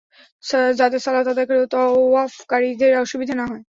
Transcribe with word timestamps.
যাতে 0.79 0.97
সালাত 0.99 1.27
আদায়কারী 1.29 1.59
ও 1.61 1.71
তাওয়াফকারীদের 1.73 2.91
অসুবিধা 3.03 3.33
না 3.35 3.45
হয়। 3.49 3.63